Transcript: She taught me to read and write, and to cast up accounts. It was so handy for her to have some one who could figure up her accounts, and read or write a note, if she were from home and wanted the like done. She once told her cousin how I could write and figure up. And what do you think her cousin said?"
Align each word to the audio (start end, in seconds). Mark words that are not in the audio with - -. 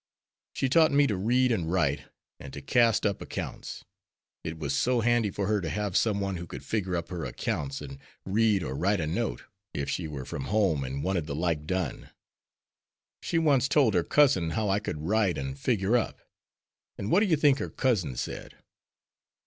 She 0.53 0.67
taught 0.67 0.91
me 0.91 1.05
to 1.05 1.15
read 1.15 1.51
and 1.51 1.71
write, 1.71 2.05
and 2.39 2.51
to 2.53 2.61
cast 2.63 3.05
up 3.05 3.21
accounts. 3.21 3.85
It 4.43 4.57
was 4.57 4.75
so 4.75 5.01
handy 5.01 5.29
for 5.29 5.45
her 5.45 5.61
to 5.61 5.69
have 5.69 5.95
some 5.95 6.19
one 6.19 6.37
who 6.37 6.47
could 6.47 6.65
figure 6.65 6.95
up 6.95 7.09
her 7.09 7.23
accounts, 7.23 7.81
and 7.81 7.99
read 8.25 8.63
or 8.63 8.73
write 8.73 8.99
a 8.99 9.05
note, 9.05 9.43
if 9.75 9.91
she 9.91 10.07
were 10.07 10.25
from 10.25 10.45
home 10.45 10.83
and 10.83 11.03
wanted 11.03 11.27
the 11.27 11.35
like 11.35 11.67
done. 11.67 12.09
She 13.21 13.37
once 13.37 13.67
told 13.67 13.93
her 13.93 14.03
cousin 14.03 14.49
how 14.57 14.69
I 14.69 14.79
could 14.79 15.01
write 15.05 15.37
and 15.37 15.55
figure 15.55 15.95
up. 15.95 16.19
And 16.97 17.11
what 17.11 17.19
do 17.19 17.27
you 17.27 17.37
think 17.37 17.59
her 17.59 17.69
cousin 17.69 18.15
said?" 18.15 18.55